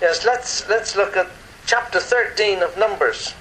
[0.00, 1.26] Yes, let's let's look at
[1.66, 3.34] chapter 13 of Numbers.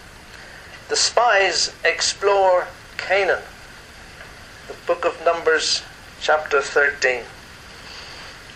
[0.89, 2.65] The spies explore
[2.97, 3.43] Canaan.
[4.67, 5.83] The book of Numbers,
[6.19, 7.21] chapter 13.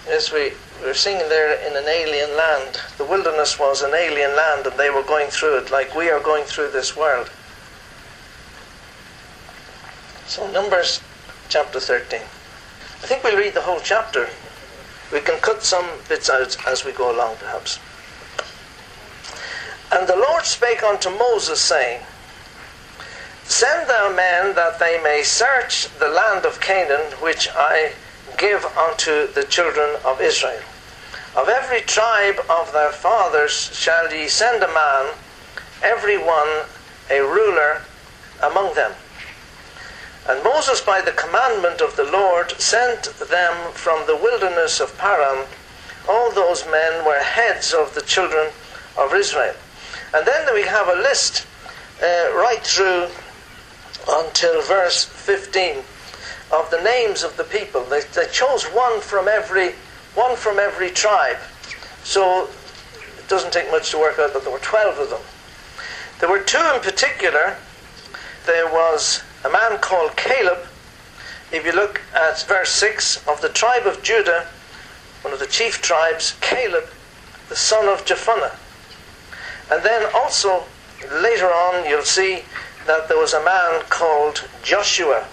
[0.09, 4.65] As we were singing there in an alien land, the wilderness was an alien land
[4.65, 7.29] and they were going through it like we are going through this world.
[10.25, 11.01] So, Numbers
[11.49, 12.19] chapter 13.
[12.19, 14.27] I think we'll read the whole chapter.
[15.13, 17.77] We can cut some bits out as we go along, perhaps.
[19.91, 22.01] And the Lord spake unto Moses, saying,
[23.43, 27.91] Send thou men that they may search the land of Canaan, which I
[28.37, 30.61] give unto the children of Israel.
[31.35, 35.13] Of every tribe of their fathers shall ye send a man,
[35.83, 36.63] every one
[37.09, 37.81] a ruler
[38.41, 38.93] among them.
[40.29, 45.47] And Moses, by the commandment of the Lord, sent them from the wilderness of Paran.
[46.07, 48.51] All those men were heads of the children
[48.97, 49.55] of Israel.
[50.13, 51.47] And then we have a list
[52.01, 53.07] uh, right through
[54.09, 55.77] until verse 15
[56.51, 57.83] of the names of the people.
[57.85, 59.73] They, they chose one from every
[60.15, 61.37] one from every tribe.
[62.03, 62.49] So
[63.17, 65.21] it doesn't take much to work out that there were 12 of them.
[66.19, 67.55] There were two in particular.
[68.45, 70.59] There was a man called Caleb.
[71.51, 74.47] If you look at verse 6 of the tribe of Judah,
[75.21, 76.85] one of the chief tribes, Caleb,
[77.49, 78.55] the son of Jephunneh.
[79.71, 80.63] And then also
[81.21, 82.43] later on you'll see
[82.85, 85.25] that there was a man called Joshua.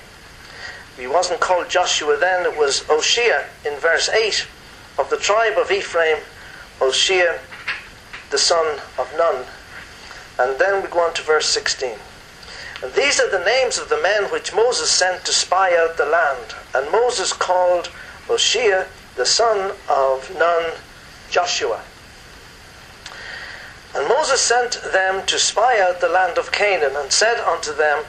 [0.96, 4.46] He wasn't called Joshua then, it was Oshea in verse 8
[4.98, 6.18] of the tribe of Ephraim,
[6.80, 7.38] Oshea,
[8.30, 9.44] the son of Nun.
[10.38, 11.96] And then we go on to verse 16.
[12.82, 16.06] And these are the names of the men which Moses sent to spy out the
[16.06, 16.54] land.
[16.74, 17.90] And Moses called
[18.28, 18.86] Oshea,
[19.16, 20.72] the son of Nun,
[21.28, 21.82] Joshua.
[23.94, 28.04] And Moses sent them to spy out the land of Canaan, and said unto them,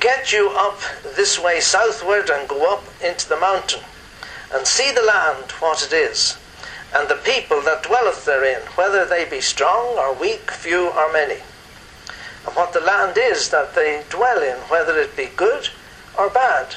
[0.00, 0.80] Get you up
[1.16, 3.82] this way southward, and go up into the mountain,
[4.52, 6.36] and see the land what it is,
[6.92, 11.38] and the people that dwelleth therein, whether they be strong or weak, few or many,
[12.44, 15.68] and what the land is that they dwell in, whether it be good
[16.18, 16.74] or bad,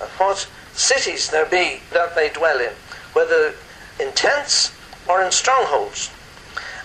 [0.00, 2.72] and what cities there be that they dwell in,
[3.12, 3.54] whether
[4.00, 4.72] in tents
[5.06, 6.10] or in strongholds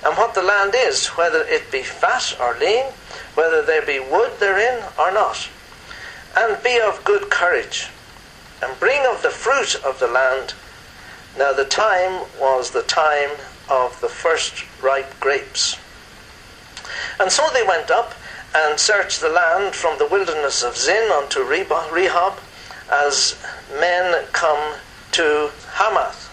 [0.06, 2.86] and what the land is, whether it be fat or lean,
[3.36, 5.50] whether there be wood therein or not.
[6.38, 7.90] And be of good courage,
[8.64, 10.54] and bring of the fruit of the land.
[11.38, 13.32] Now the time was the time
[13.70, 15.78] of the first ripe grapes.
[17.20, 18.14] And so they went up
[18.56, 22.38] and searched the land from the wilderness of Zin unto Rehob,
[22.92, 23.36] as
[23.80, 24.76] men come
[25.12, 26.29] to Hamath.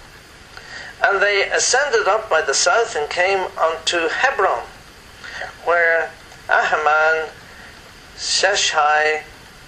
[1.04, 4.64] And they ascended up by the south and came unto Hebron,
[5.64, 6.10] where
[6.48, 7.28] Ahiman,
[8.16, 9.22] Sheshai,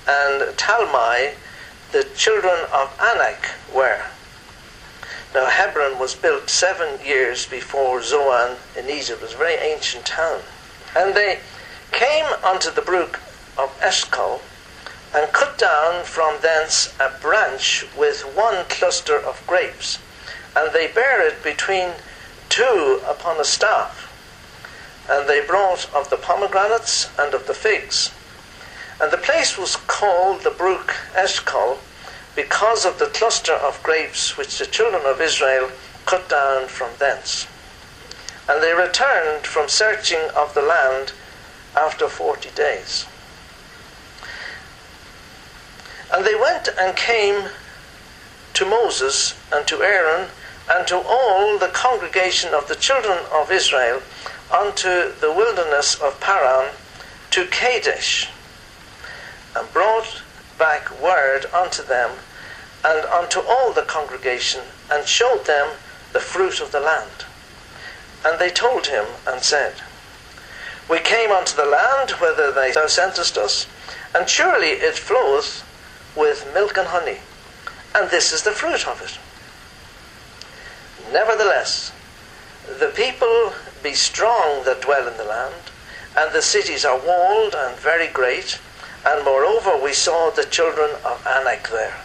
[0.09, 1.34] and Talmai,
[1.93, 4.03] the children of Anak, were.
[5.34, 9.21] Now Hebron was built seven years before Zoan in Egypt.
[9.21, 10.41] It was a very ancient town.
[10.97, 11.41] And they
[11.93, 13.21] came unto the brook
[13.59, 14.41] of Eshcol,
[15.15, 19.99] and cut down from thence a branch with one cluster of grapes
[20.57, 21.91] and they bare it between
[22.49, 24.05] two upon a staff.
[25.09, 28.13] And they brought of the pomegranates and of the figs.
[29.01, 31.79] And the place was called the brook Eshcol
[32.35, 35.71] because of the cluster of grapes which the children of Israel
[36.07, 37.47] cut down from thence.
[38.49, 41.13] And they returned from searching of the land
[41.77, 43.07] after forty days.
[46.13, 47.51] And they went and came
[48.55, 50.29] to Moses and to Aaron
[50.71, 54.03] and to all the congregation of the children of Israel
[54.53, 56.73] unto the wilderness of Paran
[57.31, 58.29] to Kadesh,
[59.56, 60.23] and brought
[60.59, 62.11] back word unto them
[62.84, 65.77] and unto all the congregation, and showed them
[66.12, 67.25] the fruit of the land.
[68.25, 69.75] And they told him and said,
[70.88, 73.67] We came unto the land whither thou sentest us,
[74.15, 75.65] and surely it floweth
[76.17, 77.19] with milk and honey,
[77.94, 79.19] and this is the fruit of it.
[81.12, 81.93] Nevertheless,
[82.78, 85.55] the people be strong that dwell in the land,
[86.16, 88.58] and the cities are walled and very great,
[89.06, 91.96] and moreover we saw the children of Anak there.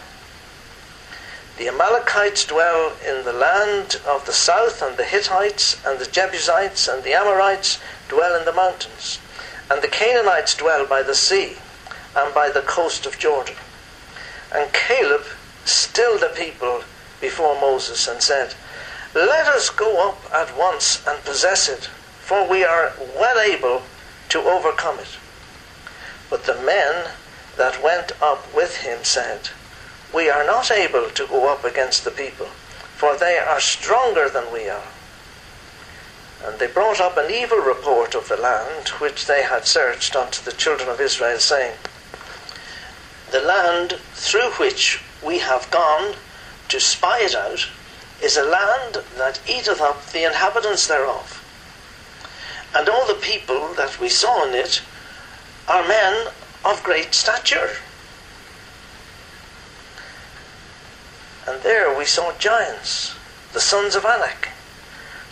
[1.58, 6.88] The Amalekites dwell in the land of the south, and the Hittites, and the Jebusites,
[6.88, 7.78] and the Amorites
[8.08, 9.18] dwell in the mountains,
[9.70, 11.58] and the Canaanites dwell by the sea,
[12.16, 13.56] and by the coast of Jordan.
[14.52, 15.24] And Caleb
[15.64, 16.84] stilled the people
[17.20, 18.54] before Moses and said,
[19.14, 21.84] Let us go up at once and possess it,
[22.18, 23.82] for we are well able
[24.30, 25.18] to overcome it.
[26.28, 27.12] But the men
[27.56, 29.50] that went up with him said,
[30.12, 32.46] We are not able to go up against the people,
[32.96, 34.90] for they are stronger than we are.
[36.44, 40.42] And they brought up an evil report of the land which they had searched unto
[40.42, 41.76] the children of Israel, saying,
[43.30, 46.16] The land through which we have gone
[46.68, 47.68] to spy it out
[48.24, 51.42] is a land that eateth up the inhabitants thereof.
[52.74, 54.82] And all the people that we saw in it
[55.68, 56.28] are men
[56.64, 57.68] of great stature.
[61.46, 63.14] And there we saw giants,
[63.52, 64.48] the sons of Anak,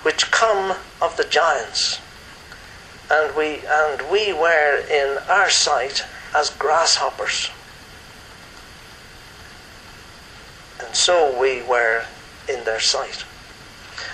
[0.03, 1.99] which come of the giants.
[3.11, 6.05] And we, and we were in our sight
[6.37, 7.51] as grasshoppers.
[10.85, 12.05] And so we were
[12.53, 13.25] in their sight.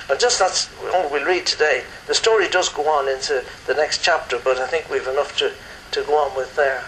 [0.09, 1.83] And just that's all we'll read today.
[2.07, 5.53] The story does go on into the next chapter, but I think we've enough to,
[5.93, 6.85] to go on with there.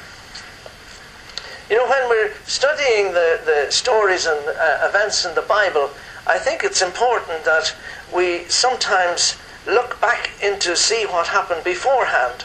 [1.69, 5.91] You know, when we're studying the, the stories and uh, events in the Bible,
[6.26, 7.75] I think it's important that
[8.14, 9.37] we sometimes
[9.67, 12.44] look back into see what happened beforehand.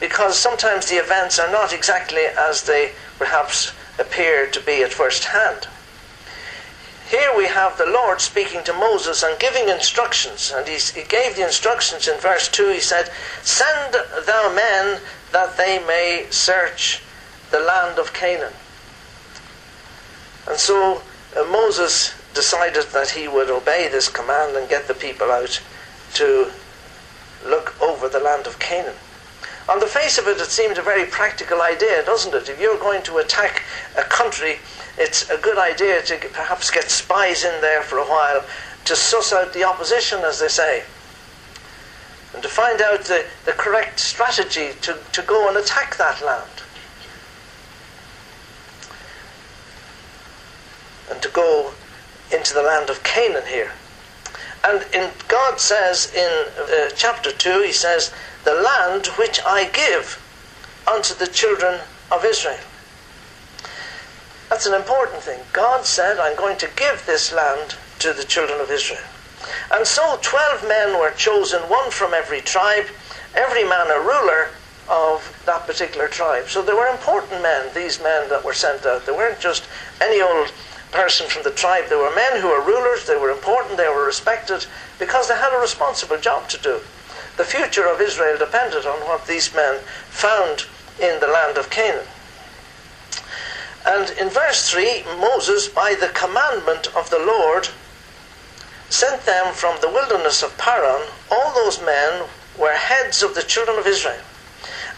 [0.00, 5.24] Because sometimes the events are not exactly as they perhaps appear to be at first
[5.24, 5.68] hand.
[7.14, 10.52] Here we have the Lord speaking to Moses and giving instructions.
[10.52, 12.70] And he, gave the instructions in verse 2.
[12.70, 13.08] He said,
[13.40, 13.94] Send
[14.26, 15.00] thou men
[15.30, 17.04] that they may search
[17.52, 18.52] the land of Canaan.
[20.48, 21.02] And so
[21.36, 25.62] uh, Moses decided that he would obey this command and get the people out
[26.14, 26.50] to
[27.46, 28.96] look over the land of Canaan.
[29.68, 32.48] On the face of it, it seemed a very practical idea, doesn't it?
[32.48, 33.62] If you're going to attack
[33.96, 34.58] a country,
[34.98, 38.44] it's a good idea to perhaps get spies in there for a while
[38.84, 40.84] to suss out the opposition, as they say,
[42.34, 46.50] and to find out the, the correct strategy to, to go and attack that land.
[51.10, 51.72] and to go
[52.32, 53.72] into the land of Canaan here.
[54.64, 58.12] And in, God says in uh, chapter 2, He says,
[58.44, 60.20] The land which I give
[60.86, 61.80] unto the children
[62.12, 62.60] of Israel.
[64.50, 65.40] That's an important thing.
[65.52, 69.02] God said, I'm going to give this land to the children of Israel.
[69.72, 72.86] And so 12 men were chosen, one from every tribe,
[73.34, 74.50] every man a ruler
[74.88, 76.48] of that particular tribe.
[76.48, 79.06] So they were important men, these men that were sent out.
[79.06, 79.66] They weren't just
[80.00, 80.52] any old
[80.92, 81.84] person from the tribe.
[81.88, 84.66] They were men who were rulers, they were important, they were respected,
[84.98, 86.80] because they had a responsible job to do.
[87.36, 90.66] The future of Israel depended on what these men found
[91.00, 92.06] in the land of Canaan.
[93.86, 97.68] And in verse 3, Moses, by the commandment of the Lord,
[98.88, 101.06] sent them from the wilderness of Paran.
[101.30, 102.24] All those men
[102.58, 104.22] were heads of the children of Israel.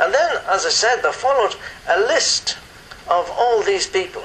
[0.00, 1.56] And then, as I said, there followed
[1.88, 2.58] a list
[3.08, 4.22] of all these people.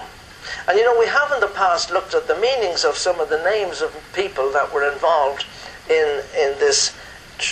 [0.68, 3.30] And you know, we have in the past looked at the meanings of some of
[3.30, 5.46] the names of people that were involved
[5.90, 6.96] in, in this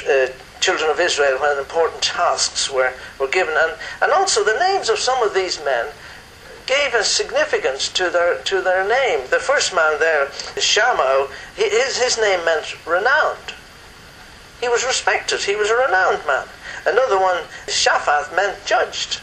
[0.07, 0.27] uh,
[0.59, 3.53] children of Israel when important tasks were, were given.
[3.57, 5.87] And, and also the names of some of these men
[6.65, 9.27] gave a significance to their, to their name.
[9.29, 13.53] The first man there, Shammah, his, his name meant renowned.
[14.61, 15.41] He was respected.
[15.41, 16.45] He was a renowned man.
[16.85, 19.19] Another one, Shaphat, meant judged.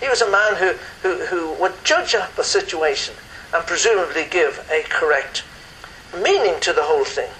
[0.00, 0.72] He was a man who,
[1.02, 3.14] who, who would judge up a situation
[3.52, 5.44] and presumably give a correct
[6.22, 7.30] meaning to the whole thing.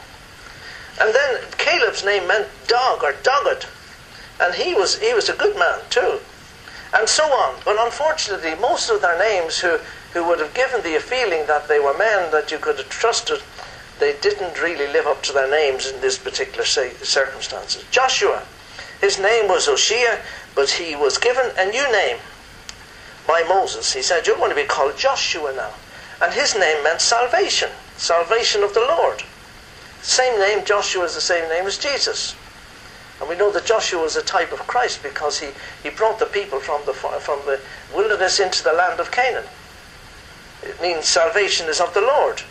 [1.01, 3.67] And then Caleb's name meant dog or dogged,
[4.41, 6.21] and he was he was a good man too,
[6.95, 7.57] and so on.
[7.65, 9.79] But unfortunately, most of their names who
[10.13, 12.89] who would have given thee a feeling that they were men that you could have
[12.89, 13.43] trusted,
[13.99, 17.85] they didn't really live up to their names in this particular circumstances.
[17.91, 18.43] Joshua,
[19.01, 20.21] his name was Hoshea,
[20.55, 22.19] but he was given a new name
[23.27, 23.93] by Moses.
[23.93, 25.73] He said, You're going to be called Joshua now.
[26.23, 29.23] And his name meant salvation, salvation of the Lord.
[30.07, 32.37] Same name, Joshua is the same name as Jesus.
[33.19, 35.49] And we know that Joshua was a type of Christ because he,
[35.83, 37.61] he brought the people from the, from the
[37.93, 39.47] wilderness into the land of Canaan.
[40.63, 42.43] It means salvation is of the Lord.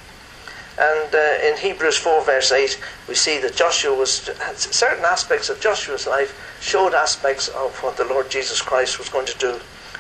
[0.78, 5.62] And uh, in Hebrews 4, verse 8, we see that Joshua was, certain aspects of
[5.62, 9.54] Joshua's life showed aspects of what the Lord Jesus Christ was going to do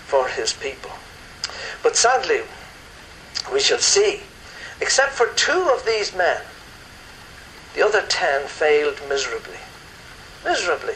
[0.03, 0.91] for his people.
[1.81, 2.41] But sadly,
[3.53, 4.24] we shall see,
[4.81, 6.41] except for two of these men,
[7.75, 9.60] the other ten failed miserably.
[10.44, 10.96] Miserably.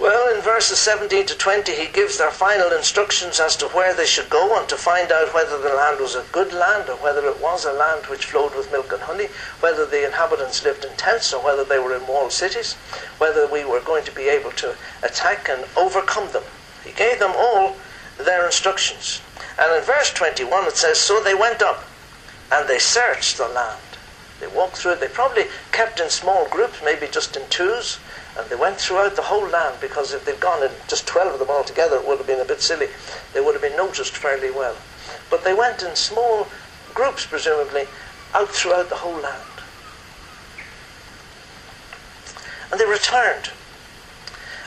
[0.00, 4.06] Well, in verses 17 to 20, he gives their final instructions as to where they
[4.06, 7.24] should go and to find out whether the land was a good land or whether
[7.26, 9.28] it was a land which flowed with milk and honey,
[9.60, 12.74] whether the inhabitants lived in tents or whether they were in walled cities,
[13.18, 14.74] whether we were going to be able to
[15.04, 16.44] attack and overcome them.
[16.84, 17.76] He gave them all
[18.18, 19.22] their instructions.
[19.60, 21.84] And in verse 21 it says, So they went up
[22.50, 23.80] and they searched the land.
[24.44, 25.00] They walked through it.
[25.00, 27.98] They probably kept in small groups, maybe just in twos,
[28.38, 31.38] and they went throughout the whole land because if they'd gone in just 12 of
[31.38, 32.88] them all together, it would have been a bit silly.
[33.32, 34.76] They would have been noticed fairly well.
[35.30, 36.48] But they went in small
[36.92, 37.84] groups, presumably,
[38.34, 39.62] out throughout the whole land.
[42.70, 43.50] And they returned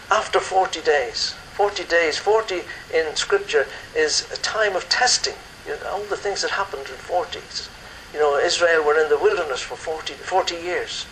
[0.10, 1.36] after 40 days.
[1.54, 2.62] 40 days, 40
[2.94, 5.36] in Scripture is a time of testing.
[5.68, 7.70] You know, all the things that happened in 40s.
[8.14, 11.06] You know, Israel were in the wilderness for 40, 40 years.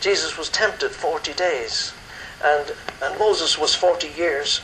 [0.00, 1.92] Jesus was tempted 40 days.
[2.42, 4.60] And, and Moses was 40 years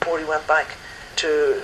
[0.00, 0.76] before he went back
[1.16, 1.62] to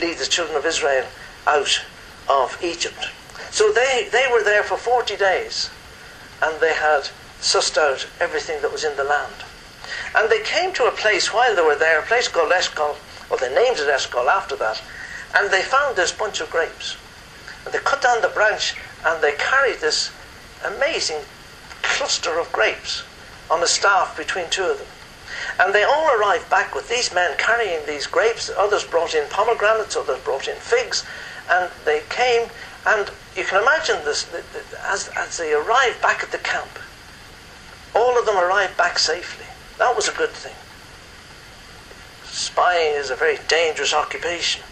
[0.00, 1.06] lead the children of Israel
[1.46, 1.84] out
[2.28, 3.08] of Egypt.
[3.50, 5.70] So they, they were there for 40 days
[6.42, 7.08] and they had
[7.40, 9.34] sussed out everything that was in the land.
[10.16, 12.96] And they came to a place while they were there, a place called Eshcol,
[13.30, 14.82] or they named it Eshcol after that,
[15.34, 16.96] and they found this bunch of grapes.
[17.64, 20.10] And they cut down the branch and they carried this
[20.64, 21.20] amazing
[21.82, 23.04] cluster of grapes
[23.50, 24.86] on a staff between two of them.
[25.58, 28.50] And they all arrived back with these men carrying these grapes.
[28.56, 31.04] Others brought in pomegranates, others brought in figs.
[31.50, 32.48] And they came,
[32.86, 34.32] and you can imagine this
[34.84, 36.78] as, as they arrived back at the camp.
[37.94, 39.46] All of them arrived back safely.
[39.78, 40.54] That was a good thing.
[42.24, 44.62] Spying is a very dangerous occupation.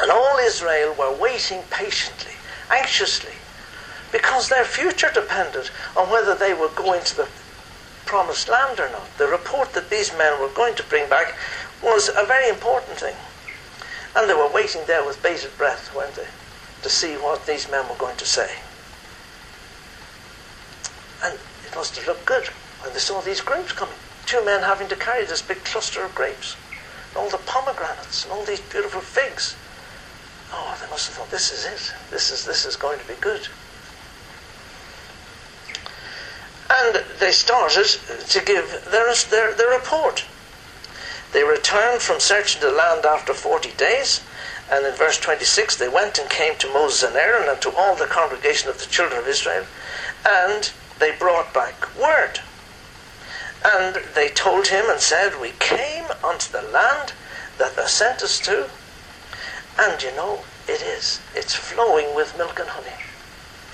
[0.00, 2.32] And all Israel were waiting patiently,
[2.70, 3.34] anxiously,
[4.10, 7.28] because their future depended on whether they would go into the
[8.06, 9.06] promised land or not.
[9.18, 11.34] The report that these men were going to bring back
[11.82, 13.14] was a very important thing.
[14.16, 16.26] And they were waiting there with bated breath, weren't they,
[16.82, 18.56] to see what these men were going to say.
[21.22, 22.46] And it must have looked good
[22.80, 23.94] when they saw these grapes coming.
[24.24, 26.56] Two men having to carry this big cluster of grapes.
[27.10, 29.56] And all the pomegranates and all these beautiful figs.
[30.90, 31.94] Must have thought, this is it.
[32.10, 33.46] This is, this is going to be good.
[36.68, 40.24] And they started to give their, their, their report.
[41.32, 44.20] They returned from searching the land after 40 days.
[44.70, 47.96] And in verse 26, they went and came to Moses and Aaron and to all
[47.96, 49.66] the congregation of the children of Israel.
[50.26, 52.40] And they brought back word.
[53.64, 57.12] And they told him and said, We came unto the land
[57.58, 58.70] that thou sent us to.
[59.78, 61.20] And you know, it is.
[61.34, 62.96] It's flowing with milk and honey.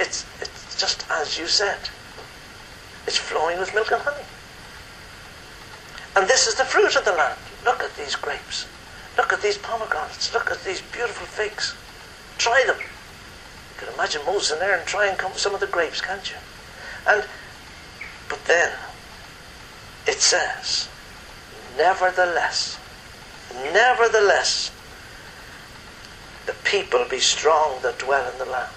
[0.01, 1.79] It's, it's just as you said.
[3.07, 4.25] It's flowing with milk and honey.
[6.17, 7.39] And this is the fruit of the land.
[7.65, 8.67] Look at these grapes.
[9.17, 10.33] Look at these pomegranates.
[10.33, 11.75] Look at these beautiful figs.
[12.39, 12.79] Try them.
[12.79, 16.37] You can imagine Moses in there and trying some of the grapes, can't you?
[17.07, 17.25] And
[18.29, 18.73] but then
[20.07, 20.89] it says,
[21.77, 22.79] nevertheless,
[23.73, 24.71] nevertheless,
[26.47, 28.71] the people be strong that dwell in the land.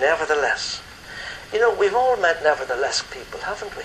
[0.00, 0.80] nevertheless.
[1.52, 3.84] You know, we've all met nevertheless people, haven't we?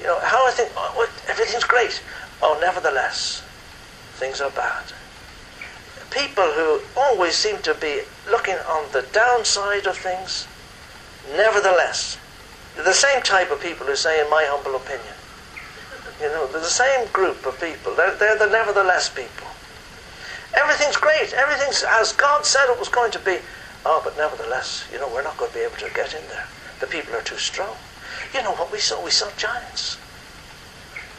[0.00, 2.02] You know, how I think, oh, everything's great.
[2.42, 3.42] Oh, nevertheless,
[4.14, 4.92] things are bad.
[6.10, 8.00] People who always seem to be
[8.30, 10.46] looking on the downside of things,
[11.36, 12.18] nevertheless,
[12.76, 15.15] the same type of people who say, in my humble opinion.
[16.20, 17.94] You know, they're the same group of people.
[17.94, 19.46] They're, they're the nevertheless people.
[20.54, 21.32] Everything's great.
[21.34, 23.38] Everything's as God said it was going to be.
[23.84, 26.46] Oh, but nevertheless, you know, we're not going to be able to get in there.
[26.80, 27.76] The people are too strong.
[28.34, 29.02] You know what we saw?
[29.04, 29.98] We saw giants.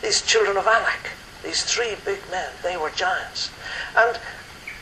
[0.01, 1.11] These children of Anak,
[1.43, 3.51] these three big men, they were giants.
[3.95, 4.19] And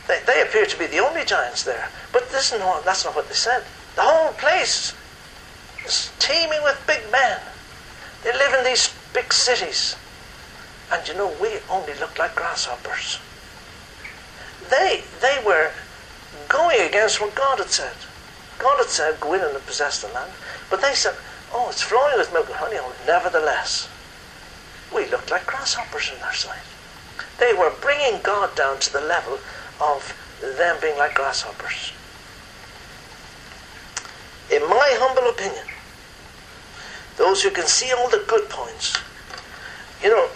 [0.08, 1.88] they, they appear to be the only giants there.
[2.12, 3.62] But this is not, that's not what they said.
[3.94, 4.94] The whole place
[5.84, 7.40] is teeming with big men.
[8.24, 9.96] They live in these big cities.
[10.92, 13.18] And you know, we only looked like grasshoppers.
[14.70, 15.72] They, they were
[16.48, 17.94] going against what God had said.
[18.58, 20.32] God had said, go in and possess the land.
[20.70, 21.14] But they said,
[21.52, 22.76] oh, it's flowing with milk and honey.
[22.78, 23.88] Oh, nevertheless,
[24.94, 26.64] we looked like grasshoppers in their sight.
[27.38, 29.38] They were bringing God down to the level
[29.80, 31.92] of them being like grasshoppers.
[34.52, 35.64] In my humble opinion,
[37.16, 38.96] those who can see all the good points,
[40.02, 40.28] you know,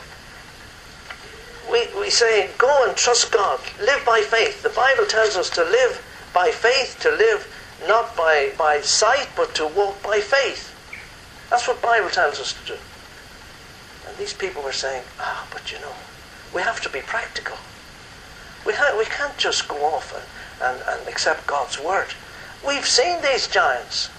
[1.70, 3.60] we, we say, go and trust God.
[3.80, 4.62] Live by faith.
[4.62, 7.46] The Bible tells us to live by faith, to live
[7.86, 10.74] not by, by sight, but to walk by faith.
[11.50, 12.78] That's what Bible tells us to do.
[14.08, 15.92] And these people were saying, ah, but you know,
[16.54, 17.56] we have to be practical.
[18.66, 22.08] We, ha- we can't just go off and, and, and accept God's word.
[22.66, 24.10] We've seen these giants.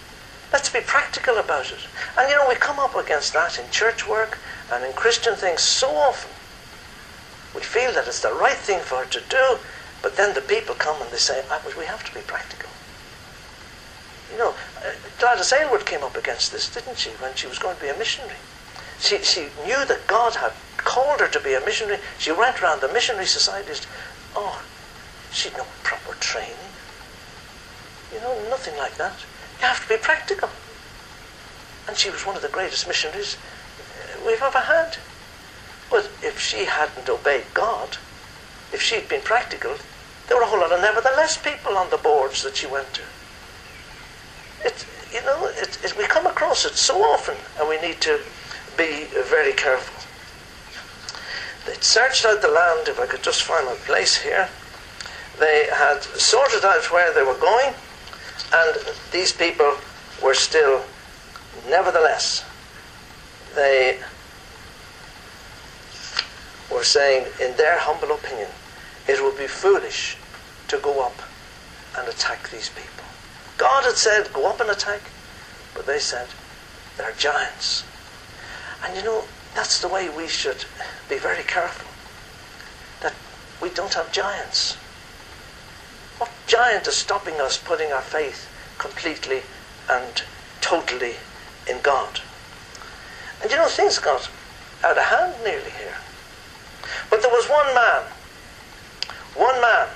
[0.51, 1.88] Let's be practical about it.
[2.17, 4.38] And you know, we come up against that in church work
[4.72, 6.31] and in Christian things so often.
[7.55, 9.58] We feel that it's the right thing for her to do,
[10.01, 12.70] but then the people come and they say, ah, we have to be practical.
[14.31, 17.75] You know, uh, Gladys Aylward came up against this, didn't she, when she was going
[17.75, 18.39] to be a missionary?
[19.00, 22.00] She, she knew that God had called her to be a missionary.
[22.17, 23.86] She went around the missionary societies.
[24.36, 24.63] Oh,
[25.31, 26.55] she'd no proper training.
[28.13, 29.17] You know, nothing like that.
[29.60, 30.50] You have to be practical.
[31.88, 33.38] And she was one of the greatest missionaries
[33.79, 34.98] uh, we've ever had.
[35.91, 37.98] But if she hadn't obeyed God,
[38.71, 39.75] if she'd been practical,
[40.27, 43.01] there were a whole lot of nevertheless people on the boards that she went to.
[44.63, 48.21] It, you know, it, it, we come across it so often, and we need to
[48.77, 50.00] be very careful.
[51.65, 54.48] They searched out the land, if I could just find my place here.
[55.39, 57.74] They had sorted out where they were going,
[58.53, 58.77] and
[59.12, 59.75] these people
[60.24, 60.83] were still,
[61.67, 62.45] nevertheless,
[63.55, 64.00] they
[66.71, 68.49] were saying, in their humble opinion,
[69.07, 70.17] it would be foolish
[70.67, 71.21] to go up
[71.97, 73.05] and attack these people.
[73.57, 75.01] God had said, go up and attack,
[75.75, 76.27] but they said,
[76.97, 77.83] they're giants.
[78.83, 79.23] And you know,
[79.53, 80.65] that's the way we should
[81.09, 81.87] be very careful.
[83.01, 83.13] That
[83.61, 84.75] we don't have giants.
[86.17, 89.41] What giant is stopping us putting our faith completely
[89.89, 90.23] and
[90.61, 91.15] totally
[91.69, 92.21] in God?
[93.41, 94.29] And you know, things got
[94.83, 95.97] out of hand nearly here.
[97.10, 98.03] But there was one man,
[99.36, 99.88] one man,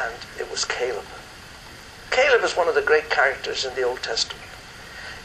[0.00, 1.04] and it was Caleb.
[2.10, 4.44] Caleb is one of the great characters in the Old Testament.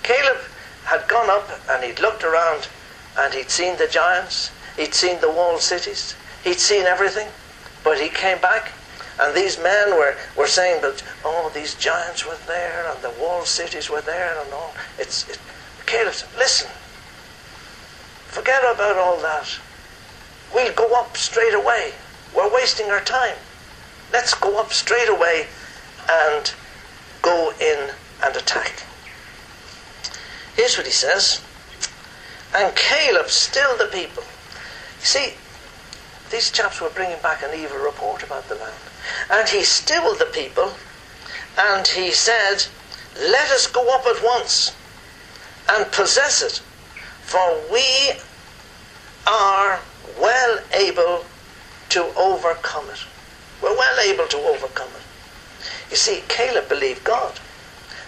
[0.04, 0.38] Caleb
[0.86, 2.68] had gone up and he'd looked around
[3.18, 7.28] and he'd seen the giants, he'd seen the walled cities, he'd seen everything,
[7.84, 8.72] but he came back
[9.20, 13.48] and these men were, were saying that, oh, these giants were there and the walled
[13.48, 14.74] cities were there and all.
[14.98, 15.40] It's, it,
[15.86, 16.70] Caleb said, listen,
[18.34, 19.48] forget about all that.
[20.54, 21.94] We'll go up straight away.
[22.36, 23.36] We're wasting our time.
[24.12, 25.46] Let's go up straight away
[26.10, 26.52] and
[27.22, 27.92] go in
[28.24, 28.84] and attack.
[30.56, 31.42] Here's what he says.
[32.56, 34.24] And Caleb stilled the people.
[35.00, 35.34] You see,
[36.32, 38.74] these chaps were bringing back an evil report about the land.
[39.30, 40.72] And he stilled the people
[41.58, 42.66] and he said,
[43.16, 44.74] Let us go up at once
[45.70, 46.62] and possess it,
[47.24, 48.14] for we
[49.28, 49.80] are
[50.20, 51.24] well able
[51.90, 53.00] to overcome it.
[53.62, 55.04] We're well able to overcome it.
[55.90, 57.40] You see, Caleb believed God.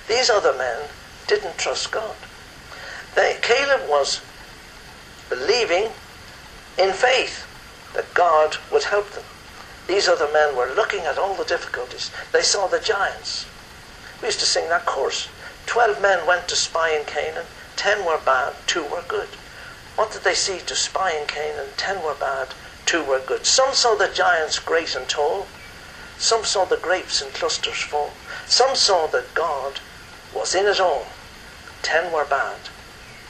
[0.08, 0.90] These other men
[1.28, 2.16] didn't trust God.
[3.16, 4.22] They, Caleb was
[5.30, 5.90] believing
[6.78, 7.48] in faith
[7.94, 9.24] that God would help them.
[9.88, 12.12] These other men were looking at all the difficulties.
[12.34, 13.46] They saw the giants.
[14.22, 15.30] We used to sing that chorus.
[15.66, 17.46] Twelve men went to spy in Canaan.
[17.76, 19.30] Ten were bad, two were good.
[19.96, 21.70] What did they see to spy in Canaan?
[21.78, 22.50] Ten were bad,
[22.86, 23.46] two were good.
[23.46, 25.48] Some saw the giants great and tall.
[26.18, 28.12] Some saw the grapes in clusters fall.
[28.46, 29.80] Some saw that God
[30.34, 31.08] was in it all.
[31.82, 32.58] Ten were bad,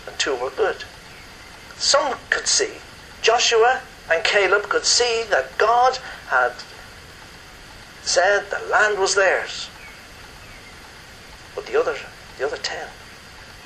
[0.07, 0.83] and two were good.
[1.77, 2.75] Some could see,
[3.21, 3.81] Joshua
[4.11, 5.97] and Caleb could see that God
[6.29, 6.53] had
[8.01, 9.69] said the land was theirs.
[11.55, 11.97] But the other,
[12.37, 12.87] the other ten,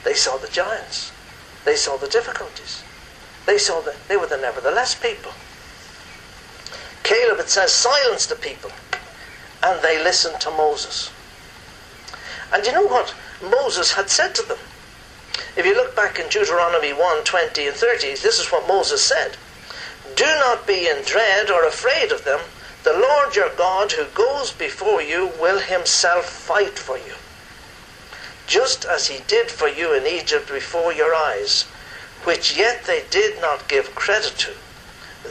[0.04, 1.12] they saw the giants.
[1.66, 2.84] They saw the difficulties.
[3.46, 5.32] They saw that they were the nevertheless people.
[7.04, 8.72] Caleb, it says, silenced the people,
[9.64, 11.12] and they listened to Moses.
[12.54, 14.58] And you know what Moses had said to them?
[15.56, 19.38] If you look back in Deuteronomy 1 20 and 30, this is what Moses said
[20.16, 22.40] Do not be in dread or afraid of them.
[22.84, 27.16] The Lord your God, who goes before you, will himself fight for you,
[28.50, 31.64] just as he did for you in Egypt before your eyes,
[32.24, 34.52] which yet they did not give credit to,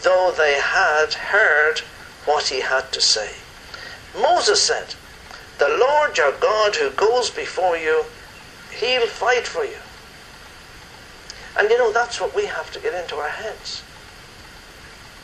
[0.05, 1.81] though they had heard
[2.25, 3.33] what he had to say.
[4.17, 4.95] Moses said,
[5.59, 8.05] The Lord your God, who goes before you,
[8.79, 9.83] he'll fight for you.
[11.59, 13.83] And you know, that's what we have to get into our heads.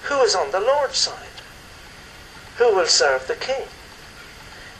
[0.08, 1.40] Who is on the Lord's side?
[2.58, 3.66] Who will serve the King?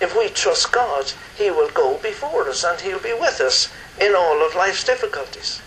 [0.04, 4.14] If we trust God, He will go before us and He'll be with us in
[4.14, 5.62] all of life's difficulties.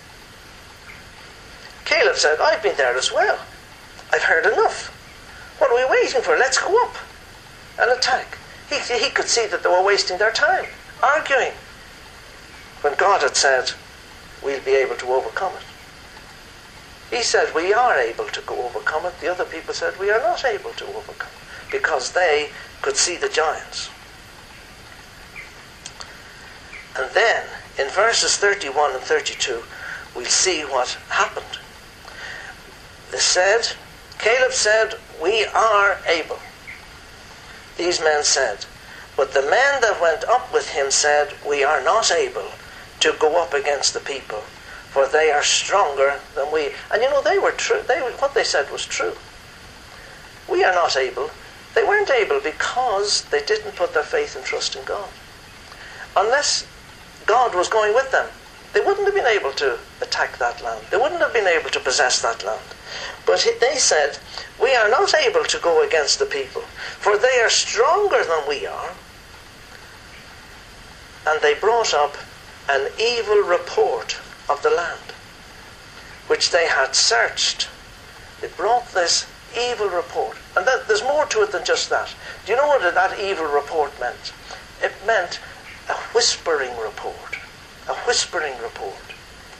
[1.85, 3.39] Caleb said, I've been there as well.
[4.13, 4.93] I've heard enough.
[5.57, 6.37] What are we waiting for?
[6.37, 6.95] Let's go up
[7.81, 8.37] and attack.
[8.69, 10.65] He, he could see that they were wasting their time,
[11.01, 11.53] arguing.
[12.81, 13.71] when God had said,
[14.43, 17.15] we'll be able to overcome it.
[17.15, 19.19] He said, we are able to go overcome it.
[19.19, 22.49] The other people said, we are not able to overcome it because they
[22.83, 23.89] could see the giants.
[26.97, 27.45] And then,
[27.77, 29.61] in verses 31 and 32,
[30.15, 31.59] we'll see what happened.
[33.11, 33.61] They said,
[34.17, 36.39] Caleb said, We are able.
[37.77, 38.65] These men said,
[39.15, 42.49] But the men that went up with him said, We are not able
[43.01, 44.39] to go up against the people,
[44.89, 46.71] for they are stronger than we.
[46.91, 47.81] And you know, they were true.
[47.87, 49.13] They, what they said was true.
[50.49, 51.29] We are not able.
[51.75, 55.09] They weren't able because they didn't put their faith and trust in God.
[56.15, 56.65] Unless
[57.27, 58.27] God was going with them,
[58.73, 60.85] they wouldn't have been able to attack that land.
[60.89, 62.63] They wouldn't have been able to possess that land.
[63.25, 64.17] But they said,
[64.61, 68.65] We are not able to go against the people, for they are stronger than we
[68.65, 68.91] are.
[71.27, 72.15] And they brought up
[72.69, 74.17] an evil report
[74.49, 75.11] of the land,
[76.27, 77.67] which they had searched.
[78.39, 80.37] They brought this evil report.
[80.55, 82.13] And that, there's more to it than just that.
[82.45, 84.31] Do you know what that evil report meant?
[84.81, 85.39] It meant
[85.89, 87.37] a whispering report.
[87.87, 88.95] A whispering report.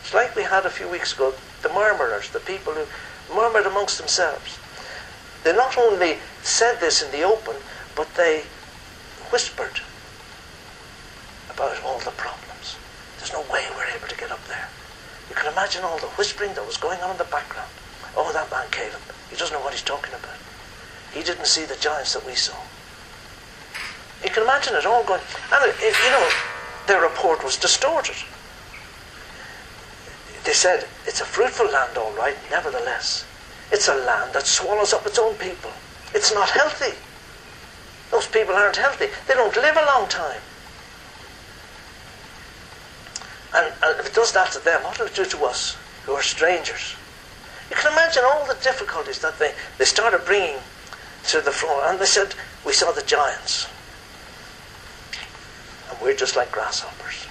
[0.02, 2.86] It's like we had a few weeks ago the murmurers, the people who
[3.34, 4.58] murmured amongst themselves.
[5.44, 7.56] They not only said this in the open,
[7.96, 8.44] but they
[9.32, 9.82] whispered
[11.50, 12.78] about all the problems.
[13.18, 14.70] There's no way we're able to get up there.
[15.30, 17.70] You can imagine all the whispering that was going on in the background.
[18.16, 20.38] Oh, that man Caleb, he doesn't know what he's talking about.
[21.14, 22.56] He didn't see the giants that we saw.
[24.24, 25.22] You can imagine it all going.
[25.54, 26.30] And, it, you know,
[26.88, 28.16] their report was distorted.
[30.44, 33.26] They said, it's a fruitful land, all right, nevertheless.
[33.72, 35.72] It's a land that swallows up its own people.
[36.14, 36.98] It's not healthy.
[38.12, 39.08] Those people aren't healthy.
[39.28, 40.40] They don't live a long time.
[43.54, 46.14] And, and if it does that to them, what will it do to us, who
[46.14, 46.96] are strangers?
[47.70, 50.60] You can imagine all the difficulties that they, they started bringing
[51.28, 51.82] to the floor.
[51.86, 52.34] And they said,
[52.66, 53.68] we saw the giants.
[55.98, 57.28] And we're just like grasshoppers.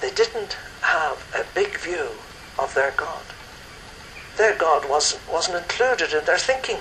[0.00, 2.08] They didn't have a big view
[2.58, 3.22] of their God.
[4.38, 6.78] Their God wasn't, wasn't included in their thinking.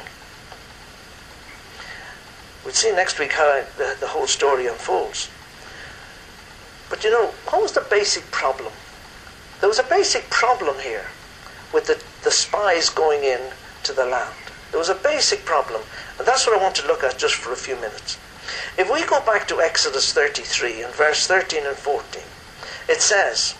[2.64, 5.30] We'll see next week how the, the whole story unfolds.
[6.90, 8.72] But you know, what was the basic problem?
[9.60, 11.06] There was a basic problem here
[11.74, 13.40] with the, the spies going in
[13.84, 14.34] to the land.
[14.72, 15.82] There was a basic problem,
[16.18, 18.18] and that's what I want to look at just for a few minutes.
[18.80, 22.24] If we go back to Exodus 33 and verse 13 and 14,
[22.88, 23.56] it says,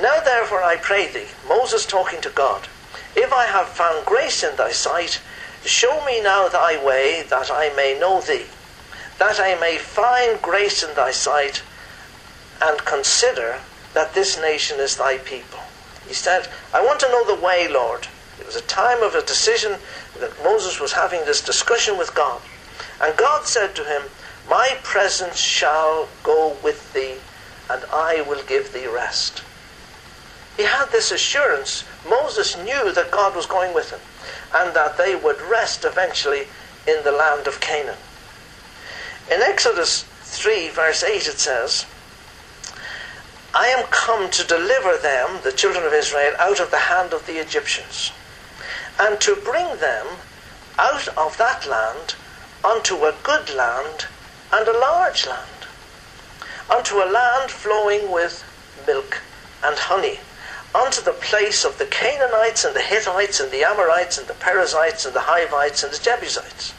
[0.00, 2.66] Now therefore I pray thee, Moses talking to God,
[3.14, 5.20] if I have found grace in thy sight,
[5.66, 8.46] show me now thy way, that I may know thee,
[9.18, 11.62] that I may find grace in thy sight,
[12.62, 13.58] and consider
[13.92, 15.60] that this nation is thy people.
[16.08, 18.08] He said, I want to know the way, Lord.
[18.40, 19.72] It was a time of a decision
[20.18, 22.40] that Moses was having this discussion with God.
[23.02, 24.02] And God said to him,
[24.48, 27.16] My presence shall go with thee,
[27.68, 29.42] and I will give thee rest.
[30.56, 31.84] He had this assurance.
[32.08, 34.00] Moses knew that God was going with him,
[34.54, 36.46] and that they would rest eventually
[36.86, 37.98] in the land of Canaan.
[39.30, 41.84] In Exodus 3, verse 8, it says,
[43.52, 47.26] I am come to deliver them, the children of Israel, out of the hand of
[47.26, 48.12] the Egyptians,
[49.00, 50.06] and to bring them
[50.78, 52.14] out of that land
[52.62, 54.06] unto a good land
[54.52, 55.66] and a large land,
[56.70, 58.44] unto a land flowing with
[58.86, 59.22] milk
[59.64, 60.18] and honey,
[60.74, 65.06] unto the place of the Canaanites and the Hittites and the Amorites and the Perizzites
[65.06, 66.74] and the Hivites and the Jebusites.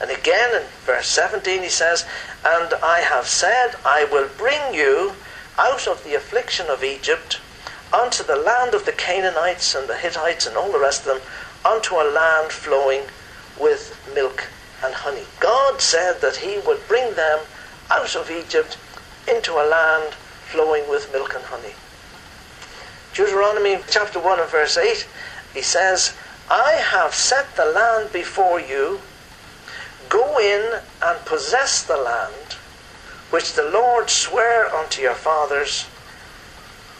[0.00, 2.06] And again in verse 17 he says,
[2.44, 5.12] And I have said, I will bring you
[5.58, 7.40] out of the affliction of Egypt
[7.92, 11.22] unto the land of the Canaanites and the Hittites and all the rest of them,
[11.64, 13.02] unto a land flowing
[13.60, 14.48] with milk
[14.82, 15.24] and honey.
[15.80, 17.40] Said that He would bring them
[17.90, 18.76] out of Egypt
[19.26, 20.14] into a land
[20.50, 21.74] flowing with milk and honey.
[23.14, 25.08] Deuteronomy chapter 1 and verse 8,
[25.54, 26.14] he says,
[26.50, 29.00] I have set the land before you.
[30.08, 32.56] Go in and possess the land
[33.30, 35.86] which the Lord sware unto your fathers,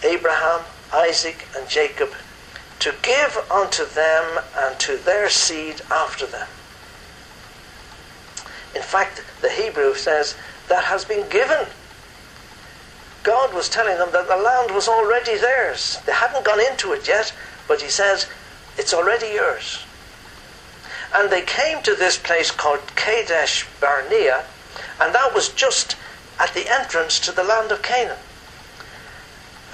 [0.03, 0.63] Abraham,
[0.93, 2.11] Isaac, and Jacob,
[2.79, 6.49] to give unto them and to their seed after them.
[8.75, 10.37] In fact, the Hebrew says
[10.69, 11.67] that has been given.
[13.23, 15.99] God was telling them that the land was already theirs.
[16.07, 17.33] They hadn't gone into it yet,
[17.69, 18.27] but He says,
[18.79, 19.85] it's already yours.
[21.15, 24.45] And they came to this place called Kadesh Barnea,
[25.01, 25.97] and that was just
[26.39, 28.17] at the entrance to the land of Canaan.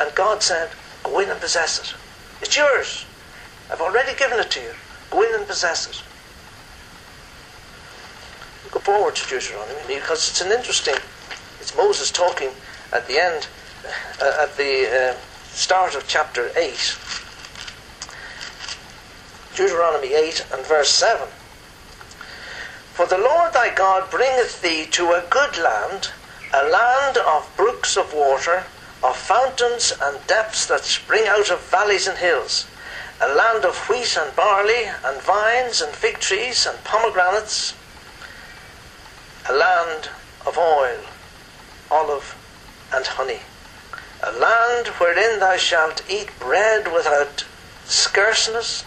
[0.00, 0.70] And God said,
[1.04, 1.94] Go in and possess it.
[2.42, 3.04] It's yours.
[3.70, 4.72] I've already given it to you.
[5.10, 6.02] Go in and possess it.
[8.70, 10.96] Go forward to Deuteronomy because it's an interesting.
[11.60, 12.50] It's Moses talking
[12.92, 13.46] at the end,
[14.20, 15.16] uh, at the uh,
[15.52, 16.96] start of chapter 8.
[19.56, 21.28] Deuteronomy 8 and verse 7.
[22.92, 26.10] For the Lord thy God bringeth thee to a good land,
[26.52, 28.64] a land of brooks of water,
[29.02, 32.66] of fountains and depths that spring out of valleys and hills,
[33.20, 37.74] a land of wheat and barley, and vines and fig trees and pomegranates,
[39.48, 40.08] a land
[40.46, 41.00] of oil,
[41.90, 42.36] olive,
[42.92, 43.40] and honey,
[44.22, 47.44] a land wherein thou shalt eat bread without
[47.84, 48.84] scarceness,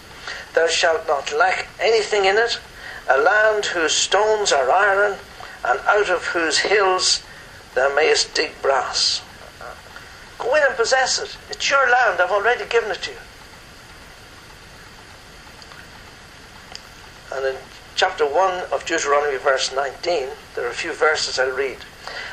[0.54, 2.58] thou shalt not lack anything in it,
[3.08, 5.18] a land whose stones are iron,
[5.64, 7.22] and out of whose hills
[7.74, 9.22] thou mayest dig brass.
[10.38, 11.36] Go in and possess it.
[11.50, 12.20] It's your land.
[12.20, 13.16] I've already given it to you.
[17.32, 17.56] And in
[18.00, 21.76] chapter 1 of Deuteronomy, verse 19, there are a few verses I'll read.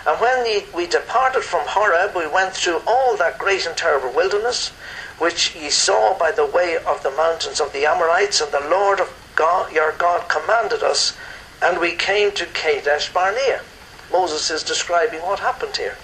[0.08, 4.69] And when we departed from Horeb, we went through all that great and terrible wilderness,
[5.19, 9.01] which ye saw by the way of the mountains of the Amorites, and the Lord
[9.01, 11.17] of God, your God commanded us,
[11.62, 13.60] and we came to Kadesh Barnea.
[14.10, 15.97] Moses is describing what happened here.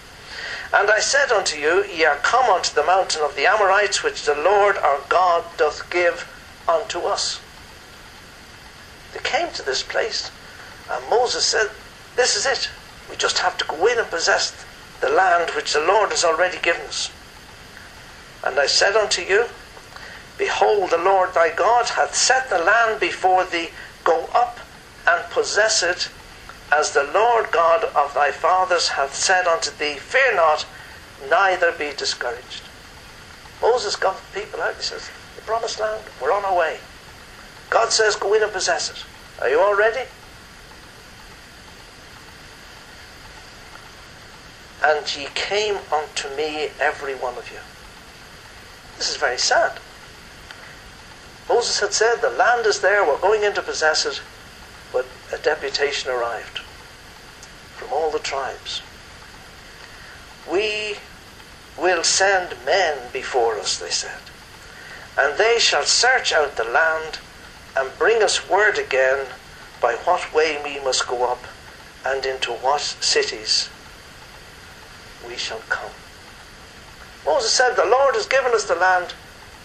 [0.73, 4.25] And I said unto you, Ye are come unto the mountain of the Amorites, which
[4.25, 6.27] the Lord our God doth give
[6.67, 7.39] unto us.
[9.13, 10.31] They came to this place,
[10.91, 11.67] and Moses said,
[12.15, 12.69] This is it.
[13.09, 14.65] We just have to go in and possess
[15.01, 17.11] the land which the Lord has already given us.
[18.43, 19.45] And I said unto you,
[20.37, 23.69] Behold, the Lord thy God hath set the land before thee.
[24.03, 24.59] Go up
[25.07, 26.09] and possess it
[26.71, 30.65] as the Lord God of thy fathers hath said unto thee, Fear not,
[31.29, 32.63] neither be discouraged.
[33.61, 34.75] Moses got the people out.
[34.75, 36.79] He says, The promised land, we're on our way.
[37.73, 39.03] God says, Go in and possess it.
[39.41, 40.05] Are you all ready?
[44.85, 47.57] And ye came unto me, every one of you.
[48.97, 49.71] This is very sad.
[51.49, 54.21] Moses had said, The land is there, we're going in to possess it,
[54.91, 56.59] but a deputation arrived
[57.75, 58.83] from all the tribes.
[60.51, 60.97] We
[61.75, 64.19] will send men before us, they said,
[65.17, 67.17] and they shall search out the land
[67.77, 69.25] and bring us word again
[69.81, 71.43] by what way we must go up
[72.05, 73.69] and into what cities
[75.27, 75.91] we shall come.
[77.25, 79.13] Moses said, The Lord has given us the land.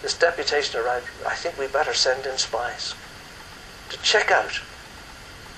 [0.03, 1.07] This deputation arrived.
[1.27, 2.95] I think we better send in spies
[3.91, 4.61] to check out.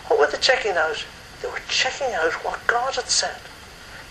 [0.08, 1.04] What were they checking out?
[1.42, 3.36] They were checking out what God had said.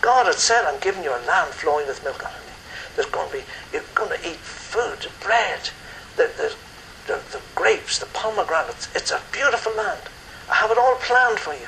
[0.01, 2.55] God had said, I'm giving you a land flowing with milk and honey.
[2.95, 5.69] There's going to be, you're going to eat food, bread,
[6.15, 6.55] the, the,
[7.09, 8.87] the, the grapes, the pomegranates.
[8.93, 10.01] It's a beautiful land.
[10.49, 11.67] I have it all planned for you.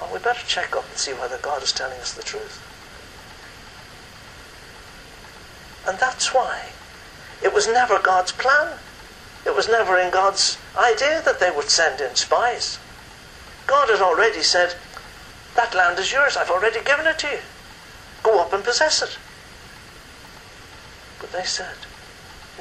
[0.00, 2.62] Well, we better check up and see whether God is telling us the truth.
[5.86, 6.70] And that's why
[7.42, 8.78] it was never God's plan.
[9.44, 12.78] It was never in God's idea that they would send in spies.
[13.66, 14.76] God had already said,
[15.56, 16.36] That land is yours.
[16.36, 17.38] I've already given it to you.
[18.22, 19.18] Go up and possess it.
[21.20, 21.74] But they said,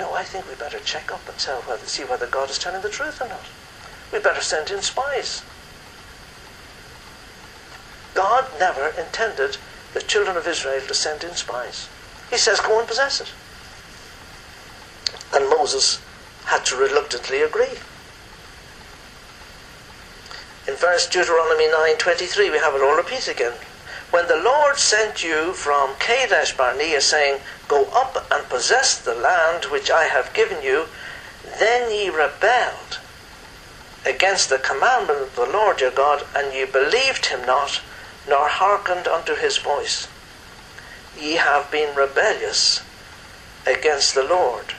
[0.01, 1.37] No, I think we better check up and
[1.67, 3.45] whether, see whether God is telling the truth or not.
[4.11, 5.43] We better send in spies.
[8.15, 9.57] God never intended
[9.93, 11.87] the children of Israel to send in spies.
[12.31, 13.31] He says, Go and possess it.
[15.35, 16.01] And Moses
[16.45, 17.77] had to reluctantly agree.
[20.67, 23.53] In verse Deuteronomy 9:23 we have it all repeated again.
[24.09, 27.39] When the Lord sent you from Kadesh Barnea, saying,
[27.71, 30.87] Go up and possess the land which I have given you,
[31.57, 32.99] then ye rebelled
[34.05, 37.79] against the commandment of the Lord your God, and ye believed him not,
[38.27, 40.09] nor hearkened unto his voice.
[41.17, 42.81] Ye have been rebellious
[43.65, 44.73] against the Lord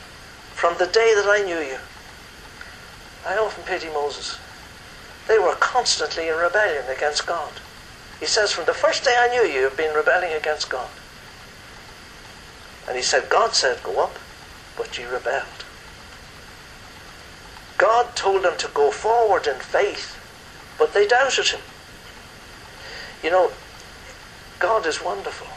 [0.54, 1.78] from the day that I knew you.
[3.26, 4.36] I often pity Moses.
[5.28, 7.52] They were constantly in rebellion against God.
[8.20, 10.90] He says, From the first day I knew you, you've been rebelling against God.
[12.86, 14.18] And he said, God said, Go up,
[14.76, 15.64] but you rebelled.
[17.78, 20.18] God told them to go forward in faith,
[20.78, 21.60] but they doubted him.
[23.22, 23.52] You know,
[24.58, 25.48] God is wonderful.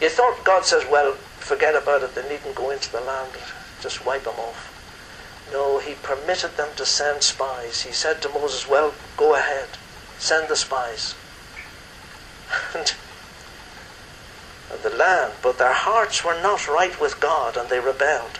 [0.00, 3.32] You thought God says, Well, forget about it, they needn't go into the land,
[3.80, 4.68] just wipe them off.
[5.52, 7.82] No, he permitted them to send spies.
[7.82, 9.68] He said to Moses, Well, go ahead,
[10.18, 11.14] send the spies.
[15.02, 18.38] land, but their hearts were not right with God, and they rebelled.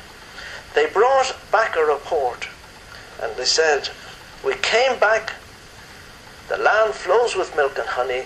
[0.75, 2.49] They brought back a report,
[3.21, 3.89] and they said,
[4.45, 5.35] We came back,
[6.49, 8.25] the land flows with milk and honey,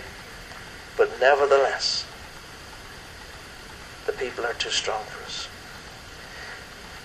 [0.96, 2.06] but nevertheless,
[4.06, 5.48] the people are too strong for us.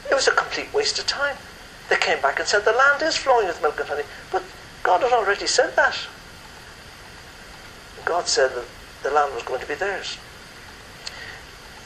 [0.10, 1.38] It was a complete waste of time.
[1.90, 4.44] They came back and said, The land is flowing with milk and honey, but
[4.84, 5.96] God had already said that.
[8.06, 8.66] God said that
[9.04, 10.18] the land was going to be theirs.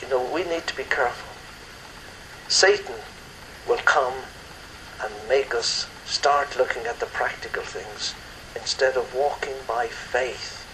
[0.06, 1.34] You know, we need to be careful.
[2.48, 2.94] Satan
[3.68, 4.14] will come
[5.04, 8.14] and make us start looking at the practical things
[8.56, 10.68] instead of walking by faith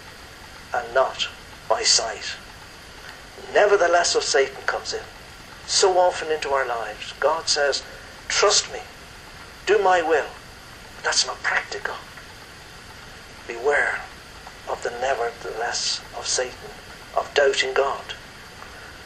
[0.74, 1.28] and not
[1.66, 2.36] by sight.
[3.54, 5.00] Nevertheless, if Satan comes in
[5.66, 7.82] so often into our lives, God says,
[8.28, 8.80] Trust me,
[9.64, 10.28] do my will.
[10.96, 11.94] But that's not practical.
[13.48, 14.00] Beware
[14.70, 16.68] of the nevertheless of Satan,
[17.16, 18.14] of doubting God.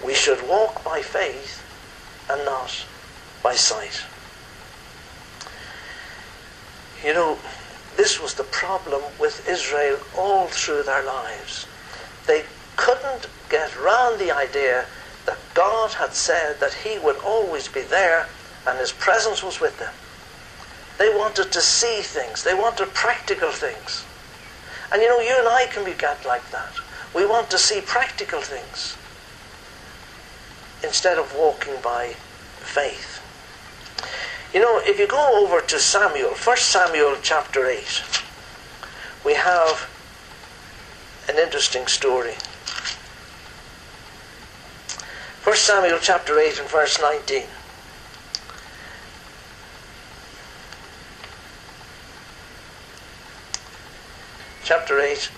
[0.05, 1.63] We should walk by faith
[2.31, 2.85] and not
[3.43, 4.03] by sight.
[7.05, 7.39] You know,
[7.97, 11.67] this was the problem with Israel all through their lives.
[12.27, 12.45] They
[12.77, 14.87] couldn't get round the idea
[15.25, 18.27] that God had said that He would always be there
[18.67, 19.93] and His presence was with them.
[20.99, 24.05] They wanted to see things, they wanted practical things.
[24.93, 26.75] And you know, you and I can be got like that.
[27.15, 28.97] We want to see practical things
[30.87, 32.15] instead of walking by
[32.61, 33.21] faith.
[34.55, 38.03] You know, if you go over to Samuel, 1 Samuel chapter 8,
[39.25, 39.91] we have
[41.29, 42.35] an interesting story.
[45.45, 47.43] 1 Samuel chapter 8 and verse 19.
[54.65, 55.31] Chapter 8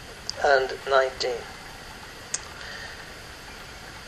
[0.44, 1.32] and 19.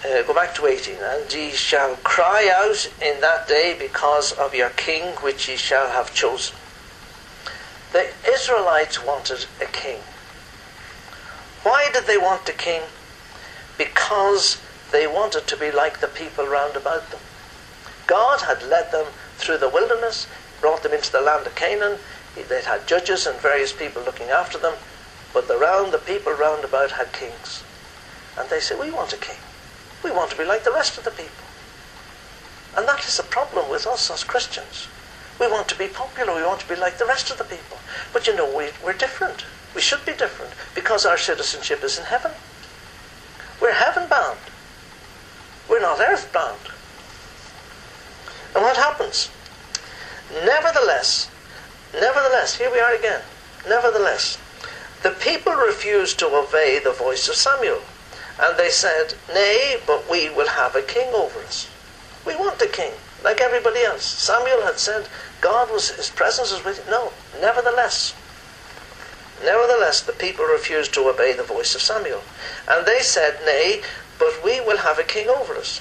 [0.02, 0.96] Uh, go back to 18.
[0.98, 5.88] And ye shall cry out in that day because of your king which ye shall
[5.90, 6.56] have chosen.
[7.92, 9.98] The Israelites wanted a king.
[11.64, 12.80] Why did they want a king?
[13.76, 17.20] Because they wanted to be like the people round about them.
[18.06, 20.26] God had led them through the wilderness,
[20.62, 21.98] brought them into the land of Canaan.
[22.36, 24.74] They'd had judges and various people looking after them,
[25.34, 27.62] but the round the people round about had kings.
[28.38, 29.36] And they said, We want a king.
[30.02, 31.44] We want to be like the rest of the people.
[32.76, 34.88] And that is the problem with us as Christians.
[35.38, 36.34] We want to be popular.
[36.34, 37.78] We want to be like the rest of the people.
[38.12, 39.44] But you know, we, we're different.
[39.74, 42.32] We should be different because our citizenship is in heaven.
[43.60, 44.38] We're heaven bound.
[45.68, 46.60] We're not earth bound.
[48.54, 49.30] And what happens?
[50.32, 51.30] Nevertheless,
[51.94, 53.22] nevertheless, here we are again.
[53.68, 54.38] Nevertheless,
[55.02, 57.82] the people refused to obey the voice of Samuel.
[58.40, 61.68] And they said, Nay, but we will have a king over us.
[62.26, 64.04] We want a king, like everybody else.
[64.04, 65.08] Samuel had said,
[65.42, 66.90] God was, his presence is with you.
[66.90, 68.14] No, nevertheless.
[69.44, 72.22] Nevertheless, the people refused to obey the voice of Samuel.
[72.68, 73.82] And they said, Nay,
[74.18, 75.80] but we will have a king over us,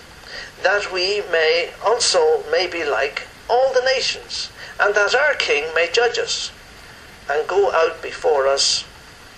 [0.64, 5.90] that we may also may be like all the nations, and that our king may
[5.92, 6.52] judge us,
[7.30, 8.86] and go out before us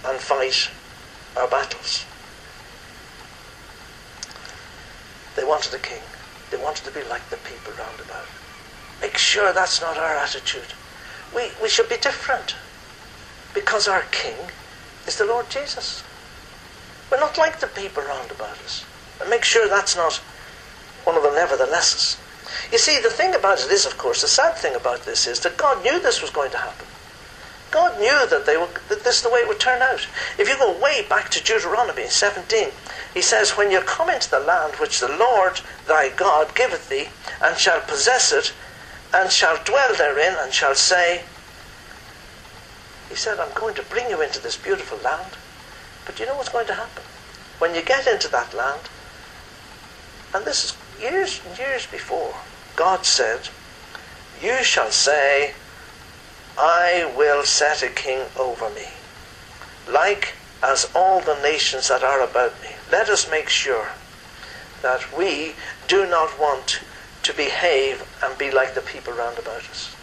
[0.05, 0.69] and fight
[1.35, 2.05] our battles.
[5.35, 6.01] They wanted a king.
[6.49, 8.25] They wanted to be like the people round about.
[9.01, 10.73] Make sure that's not our attitude.
[11.35, 12.55] We, we should be different
[13.53, 14.51] because our king
[15.07, 16.03] is the Lord Jesus.
[17.09, 18.85] We're not like the people round about us.
[19.19, 20.15] And make sure that's not
[21.03, 22.17] one of the neverthelesses.
[22.71, 25.39] You see, the thing about it is, of course, the sad thing about this is
[25.41, 26.87] that God knew this was going to happen.
[27.71, 30.07] God knew that, they were, that this is the way it would turn out.
[30.37, 32.69] If you go way back to Deuteronomy 17,
[33.13, 37.07] he says, When you come into the land which the Lord thy God giveth thee,
[37.41, 38.53] and shall possess it,
[39.13, 41.25] and shall dwell therein, and shall say,
[43.09, 45.37] He said, I'm going to bring you into this beautiful land.
[46.05, 47.03] But you know what's going to happen?
[47.59, 48.89] When you get into that land,
[50.33, 52.35] and this is years and years before,
[52.75, 53.49] God said,
[54.41, 55.55] You shall say,
[56.57, 58.87] I will set a king over me,
[59.87, 62.69] like as all the nations that are about me.
[62.91, 63.87] Let us make sure
[64.83, 65.53] that we
[65.87, 66.81] do not want
[67.23, 69.95] to behave and be like the people round about us.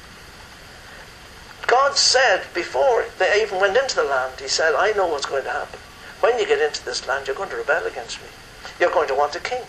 [1.66, 5.44] God said before they even went into the land, He said, I know what's going
[5.44, 5.80] to happen.
[6.20, 8.28] When you get into this land, you're going to rebel against me.
[8.80, 9.62] You're going to want a king.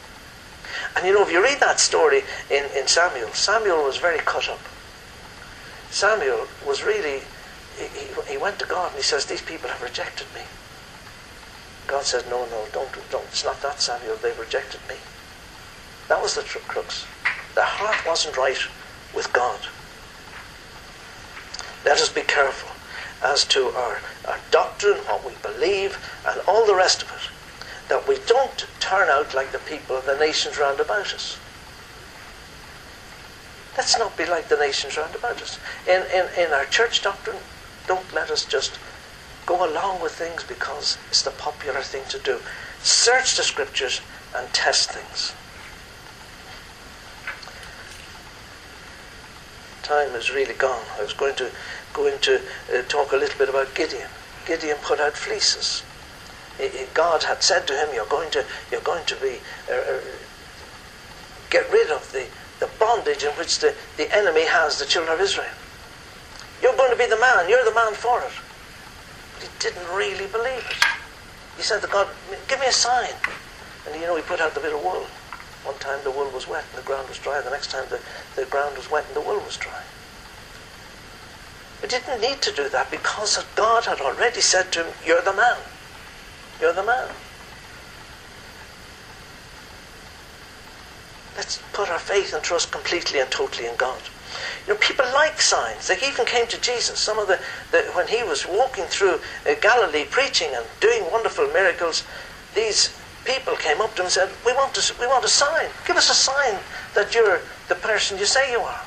[0.95, 4.47] And you know, if you read that story in, in Samuel, Samuel was very cut
[4.49, 4.61] up.
[5.89, 7.22] Samuel was really,
[7.78, 10.41] he, he went to God and he says, These people have rejected me.
[11.89, 13.25] God says, No, no, don't, don't.
[13.25, 14.17] It's not that, Samuel.
[14.21, 14.95] They've rejected me.
[16.07, 17.05] That was the crux.
[17.55, 18.57] Their heart wasn't right
[19.15, 19.59] with God.
[21.83, 22.69] Let us be careful
[23.23, 28.07] as to our, our doctrine, what we believe, and all the rest of it, that
[28.07, 31.37] we don't turn out like the people of the nations round about us.
[33.77, 35.57] Let's not be like the nations round about us.
[35.87, 37.37] In, in, in our church doctrine,
[37.87, 38.77] don't let us just
[39.49, 42.37] go along with things because it's the popular thing to do.
[42.83, 43.99] Search the scriptures
[44.37, 45.33] and test things.
[49.81, 50.85] Time is really gone.
[50.99, 51.49] I was going to
[51.95, 52.39] go into
[52.71, 54.07] uh, talk a little bit about Gideon.
[54.45, 55.81] Gideon put out fleeces.
[56.93, 59.99] God had said to him, "You're going to, you're going to be uh, uh,
[61.49, 62.27] get rid of the,
[62.59, 65.57] the bondage in which the, the enemy has the children of Israel.
[66.61, 67.49] You're going to be the man.
[67.49, 68.48] You're the man for it."
[69.41, 70.83] He didn't really believe it.
[71.57, 72.07] He said to God,
[72.47, 73.15] "Give me a sign."
[73.85, 75.07] And you know, he put out the bit of wool.
[75.63, 77.41] One time the wool was wet and the ground was dry.
[77.41, 77.99] The next time the,
[78.35, 79.83] the ground was wet and the wool was dry.
[81.81, 85.33] But didn't need to do that because God had already said to him, You're the
[85.33, 85.57] man.
[86.59, 87.09] You're the man.
[91.37, 94.01] Let's put our faith and trust completely and totally in God.
[94.68, 95.88] You know, people like signs.
[95.88, 96.99] They even came to Jesus.
[96.99, 97.39] Some of the,
[97.72, 102.05] the when he was walking through uh, Galilee preaching and doing wonderful miracles,
[102.55, 105.70] these people came up to him and said, "We want to, we want a sign.
[105.86, 106.60] Give us a sign
[106.95, 108.82] that you're the person you say you are."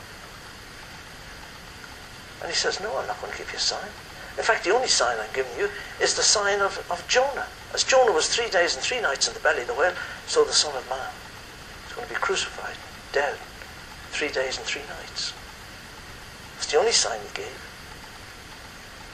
[2.42, 3.90] And he says, No, I'm not going to give you a sign.
[4.36, 5.70] In fact, the only sign I'm giving you
[6.00, 7.48] is the sign of, of Jonah.
[7.74, 9.94] As Jonah was three days and three nights in the belly of the whale,
[10.26, 11.12] so the Son of Man
[11.86, 12.76] is going to be crucified,
[13.12, 13.38] dead,
[14.10, 15.34] three days and three nights.
[16.62, 17.58] It's the only sign he gave.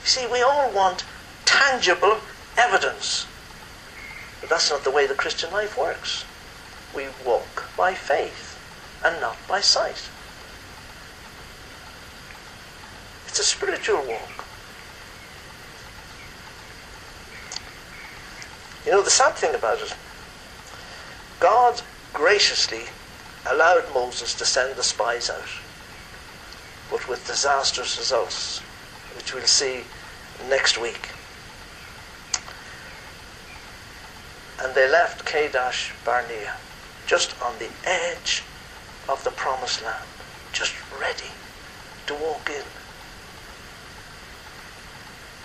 [0.02, 1.06] You see, we all want
[1.46, 2.18] tangible
[2.58, 3.26] evidence.
[4.42, 6.26] But that's not the way the Christian life works.
[6.94, 8.60] We walk by faith
[9.02, 10.10] and not by sight.
[13.28, 14.44] It's a spiritual walk.
[18.84, 19.96] You know, the sad thing about it,
[21.40, 21.80] God
[22.12, 22.82] graciously
[23.50, 25.48] allowed Moses to send the spies out,
[27.08, 28.58] with disastrous results,
[29.16, 29.82] which we'll see
[30.48, 31.08] next week.
[34.60, 36.54] And they left Kadesh Barnea,
[37.06, 38.42] just on the edge
[39.08, 40.04] of the promised land,
[40.52, 41.30] just ready
[42.06, 42.64] to walk in.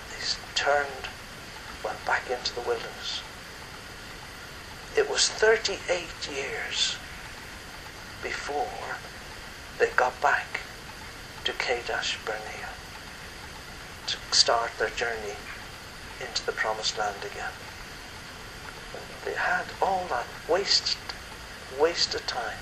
[0.10, 1.08] They turned,
[1.84, 3.22] went back into the wilderness.
[4.98, 5.80] It was 38
[6.36, 6.98] years
[8.22, 8.98] before
[9.80, 10.63] they got back
[11.44, 12.70] to Kadesh Barnea
[14.08, 15.36] to start their journey
[16.22, 17.52] into the promised land again.
[19.26, 20.98] They had all that wasted,
[21.80, 22.58] wasted time.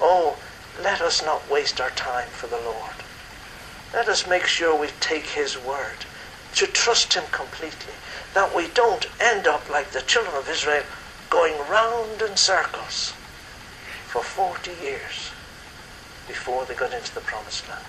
[0.00, 0.36] Oh,
[0.82, 2.96] let us not waste our time for the Lord.
[3.94, 6.04] Let us make sure we take His word
[6.56, 7.94] to trust Him completely.
[8.34, 10.82] That we don't end up like the children of Israel
[11.30, 13.14] going round in circles
[14.08, 15.30] for 40 years
[16.26, 17.84] before they got into the promised land.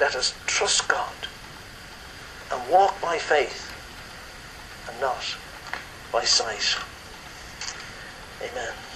[0.00, 1.28] Let us trust God
[2.52, 3.72] and walk by faith
[4.88, 5.22] and not
[6.12, 6.76] by sight.
[8.42, 8.89] Amen.